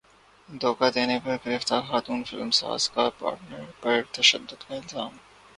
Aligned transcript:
دھوکا 0.49 0.87
دینے 0.95 1.17
پر 1.23 1.35
گرفتار 1.45 1.81
خاتون 1.81 2.23
فلم 2.23 2.49
ساز 2.51 2.89
کا 2.89 3.09
پارٹنر 3.19 3.63
پر 3.81 4.01
تشدد 4.11 4.67
کا 4.67 4.75
الزام 4.75 5.13